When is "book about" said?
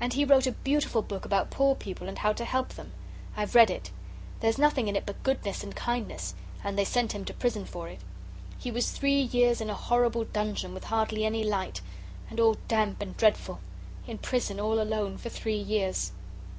1.02-1.50